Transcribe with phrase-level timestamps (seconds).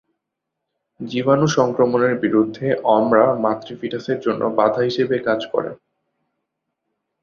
[0.99, 2.67] জীবাণু সংক্রমণের বিরুদ্ধে
[2.91, 5.71] অমরা মাতৃ-ফিটাসের জন্য বাধা হিসাবে কাজ করে।